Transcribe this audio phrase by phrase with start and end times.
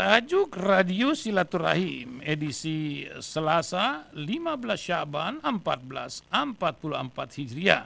[0.00, 7.84] bertajuk Radio Silaturahim edisi Selasa 15 Syaban 1444 Hijriah.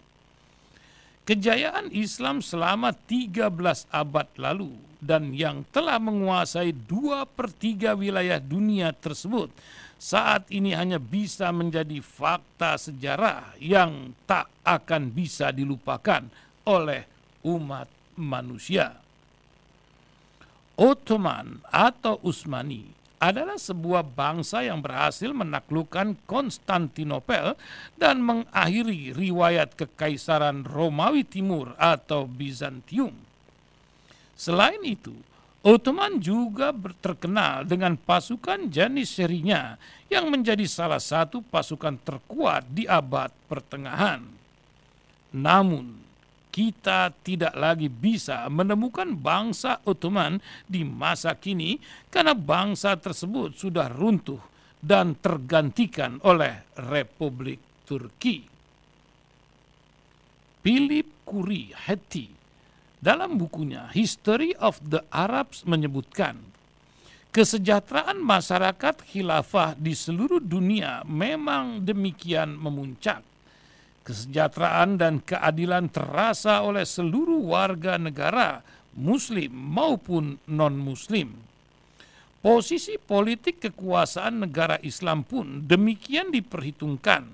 [1.29, 3.53] Kejayaan Islam selama 13
[3.93, 9.51] abad lalu dan yang telah menguasai dua per tiga wilayah dunia tersebut
[9.99, 16.23] saat ini hanya bisa menjadi fakta sejarah yang tak akan bisa dilupakan
[16.71, 17.03] oleh
[17.43, 18.95] umat manusia.
[20.79, 27.59] Ottoman atau Utsmani adalah sebuah bangsa yang berhasil menaklukkan Konstantinopel
[27.99, 33.28] dan mengakhiri riwayat kekaisaran Romawi Timur atau Bizantium.
[34.39, 35.11] Selain itu,
[35.67, 36.71] Ottoman juga
[37.03, 39.75] terkenal dengan pasukan Janissarinya
[40.07, 44.23] yang menjadi salah satu pasukan terkuat di abad pertengahan.
[45.35, 45.99] Namun,
[46.55, 50.39] kita tidak lagi bisa menemukan bangsa Ottoman
[50.71, 54.41] di masa kini karena bangsa tersebut sudah runtuh
[54.79, 58.47] dan tergantikan oleh Republik Turki.
[60.63, 61.27] Philip
[61.75, 62.38] Hattie
[62.99, 66.39] dalam bukunya History of the Arabs menyebutkan
[67.31, 73.23] kesejahteraan masyarakat khilafah di seluruh dunia memang demikian memuncak
[74.09, 78.65] kesejahteraan dan keadilan terasa oleh seluruh warga negara,
[78.97, 81.37] Muslim maupun non-Muslim.
[82.41, 87.29] Posisi politik kekuasaan negara Islam pun demikian diperhitungkan.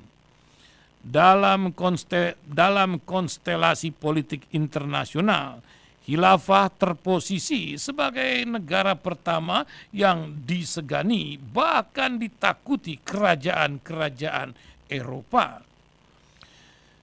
[1.04, 5.60] Dalam, konste, dalam konstelasi politik internasional,
[6.04, 14.52] Khilafah terposisi sebagai negara pertama yang disegani bahkan ditakuti kerajaan-kerajaan
[14.92, 15.64] Eropa.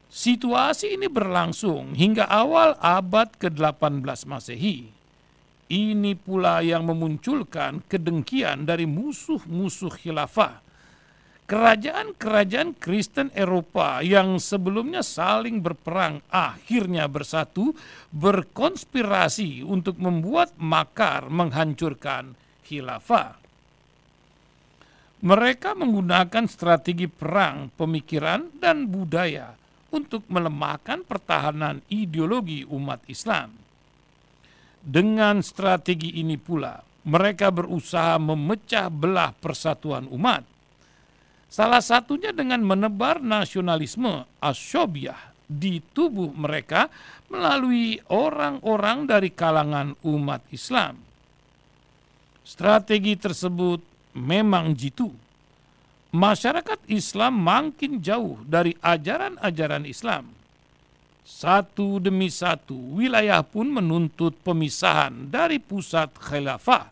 [0.06, 4.94] Situasi ini berlangsung hingga awal abad ke-18 Masehi.
[5.72, 10.62] Ini pula yang memunculkan kedengkian dari musuh-musuh khilafah.
[11.52, 17.76] Kerajaan-kerajaan Kristen Eropa yang sebelumnya saling berperang akhirnya bersatu
[18.16, 23.36] berkonspirasi untuk membuat makar menghancurkan khilafah.
[25.28, 29.52] Mereka menggunakan strategi perang, pemikiran, dan budaya
[29.92, 33.52] untuk melemahkan pertahanan ideologi umat Islam.
[34.80, 36.80] Dengan strategi ini pula,
[37.12, 40.48] mereka berusaha memecah belah persatuan umat.
[41.52, 46.88] Salah satunya dengan menebar nasionalisme asyobiah di tubuh mereka
[47.28, 50.96] melalui orang-orang dari kalangan umat Islam.
[52.48, 53.84] Strategi tersebut
[54.16, 55.12] memang jitu
[56.12, 60.32] masyarakat Islam makin jauh dari ajaran-ajaran Islam.
[61.24, 66.92] Satu demi satu wilayah pun menuntut pemisahan dari pusat khilafah.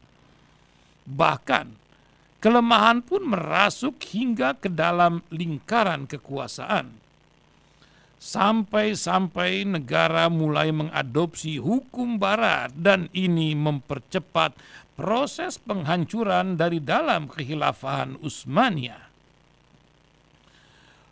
[1.04, 1.66] Bahkan
[2.40, 6.96] kelemahan pun merasuk hingga ke dalam lingkaran kekuasaan.
[8.20, 14.60] Sampai-sampai negara mulai mengadopsi hukum barat dan ini mempercepat
[15.00, 19.08] proses penghancuran dari dalam kekhilafahan Utsmaniyah.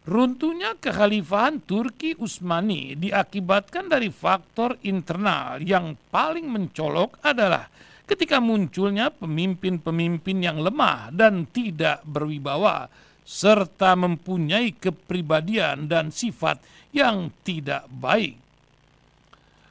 [0.08, 7.68] Runtuhnya kekhalifahan Turki Utsmani diakibatkan dari faktor internal yang paling mencolok adalah
[8.08, 12.88] ketika munculnya pemimpin-pemimpin yang lemah dan tidak berwibawa
[13.28, 16.64] serta mempunyai kepribadian dan sifat
[16.96, 18.40] yang tidak baik.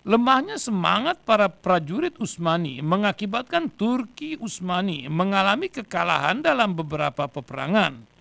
[0.07, 8.15] Lemahnya semangat para prajurit Utsmani mengakibatkan Turki Utsmani mengalami kekalahan dalam beberapa peperangan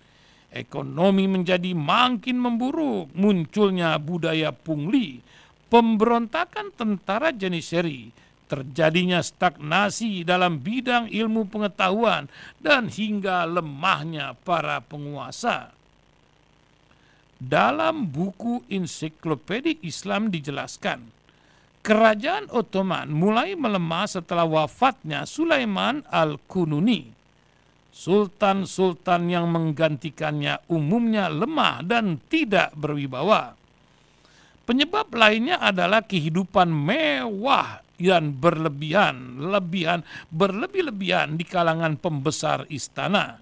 [0.56, 5.20] ekonomi menjadi makin memburuk, munculnya budaya pungli,
[5.68, 8.10] pemberontakan tentara Janissary,
[8.46, 12.30] terjadinya stagnasi dalam bidang ilmu pengetahuan,
[12.62, 15.74] dan hingga lemahnya para penguasa.
[17.36, 21.12] Dalam buku Ensiklopedia Islam dijelaskan,
[21.84, 27.16] kerajaan Ottoman mulai melemah setelah wafatnya Sulaiman al-Kununi
[27.96, 33.56] Sultan-sultan yang menggantikannya umumnya lemah dan tidak berwibawa.
[34.68, 43.40] Penyebab lainnya adalah kehidupan mewah dan berlebihan, lebihan berlebih-lebihan di kalangan pembesar istana.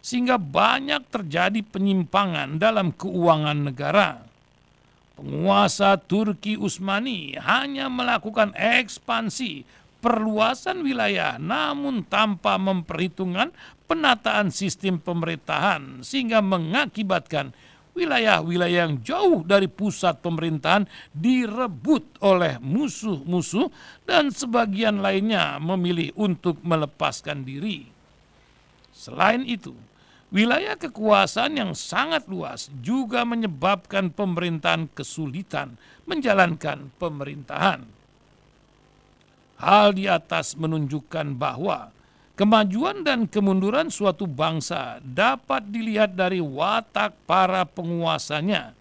[0.00, 4.22] Sehingga banyak terjadi penyimpangan dalam keuangan negara.
[5.16, 9.64] Penguasa Turki Utsmani hanya melakukan ekspansi
[10.04, 13.50] perluasan wilayah namun tanpa memperhitungkan
[13.88, 17.56] penataan sistem pemerintahan sehingga mengakibatkan
[17.96, 20.84] wilayah-wilayah yang jauh dari pusat pemerintahan
[21.16, 23.72] direbut oleh musuh-musuh
[24.04, 27.88] dan sebagian lainnya memilih untuk melepaskan diri.
[28.92, 29.72] Selain itu,
[30.28, 37.88] wilayah kekuasaan yang sangat luas juga menyebabkan pemerintahan kesulitan menjalankan pemerintahan.
[39.56, 41.95] Hal di atas menunjukkan bahwa
[42.36, 48.76] Kemajuan dan kemunduran suatu bangsa dapat dilihat dari watak para penguasanya.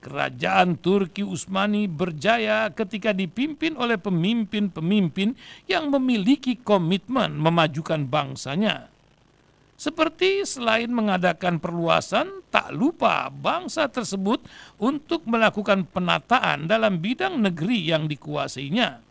[0.00, 5.36] Kerajaan Turki Utsmani berjaya ketika dipimpin oleh pemimpin-pemimpin
[5.68, 8.88] yang memiliki komitmen memajukan bangsanya.
[9.76, 14.40] Seperti selain mengadakan perluasan, tak lupa bangsa tersebut
[14.80, 19.09] untuk melakukan penataan dalam bidang negeri yang dikuasainya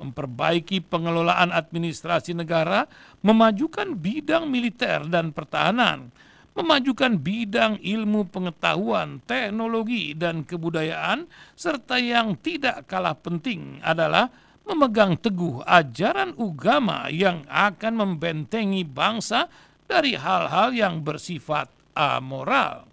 [0.00, 2.86] memperbaiki pengelolaan administrasi negara,
[3.22, 6.10] memajukan bidang militer dan pertahanan,
[6.54, 11.26] memajukan bidang ilmu pengetahuan, teknologi, dan kebudayaan,
[11.58, 14.30] serta yang tidak kalah penting adalah
[14.64, 19.50] memegang teguh ajaran agama yang akan membentengi bangsa
[19.84, 22.88] dari hal-hal yang bersifat amoral.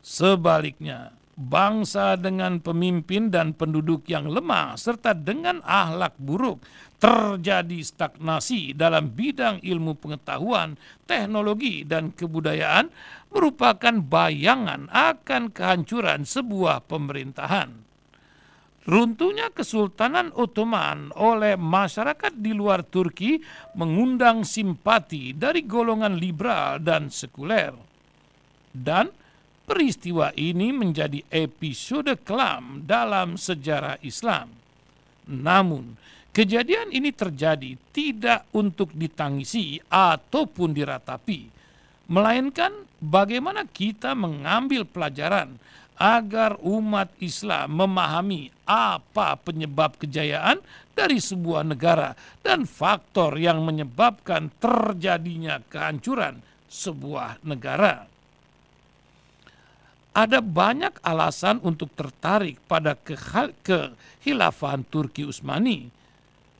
[0.00, 6.60] Sebaliknya, bangsa dengan pemimpin dan penduduk yang lemah serta dengan ahlak buruk
[7.00, 10.76] terjadi stagnasi dalam bidang ilmu pengetahuan,
[11.08, 12.92] teknologi dan kebudayaan
[13.32, 17.88] merupakan bayangan akan kehancuran sebuah pemerintahan.
[18.84, 23.40] Runtuhnya Kesultanan Ottoman oleh masyarakat di luar Turki
[23.76, 27.76] mengundang simpati dari golongan liberal dan sekuler.
[28.72, 29.12] Dan
[29.70, 34.50] Peristiwa ini menjadi episode kelam dalam sejarah Islam.
[35.30, 35.94] Namun,
[36.34, 41.46] kejadian ini terjadi tidak untuk ditangisi ataupun diratapi,
[42.10, 45.54] melainkan bagaimana kita mengambil pelajaran
[46.02, 50.58] agar umat Islam memahami apa penyebab kejayaan
[50.98, 58.09] dari sebuah negara dan faktor yang menyebabkan terjadinya kehancuran sebuah negara
[60.10, 65.90] ada banyak alasan untuk tertarik pada kehilafahan Turki Utsmani.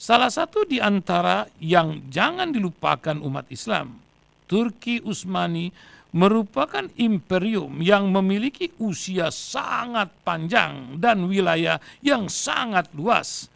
[0.00, 4.00] Salah satu di antara yang jangan dilupakan umat Islam,
[4.48, 5.68] Turki Utsmani
[6.10, 13.46] merupakan imperium yang memiliki usia sangat panjang dan wilayah yang sangat luas,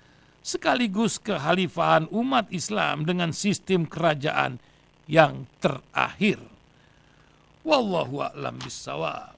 [0.45, 4.63] sekaligus kehalifahan umat Islam dengan sistem kerajaan
[5.11, 6.39] yang terakhir.
[7.65, 9.34] Wallahu a'lam bissawab.